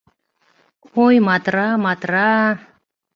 Ой, 1.03 1.15
Матра-Матра! 1.27 2.31